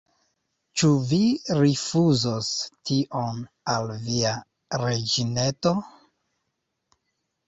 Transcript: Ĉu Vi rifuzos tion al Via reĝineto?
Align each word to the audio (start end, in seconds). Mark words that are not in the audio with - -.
Ĉu 0.81 0.87
Vi 1.09 1.17
rifuzos 1.57 2.49
tion 2.89 3.43
al 3.73 3.91
Via 4.07 4.31
reĝineto? 4.85 5.75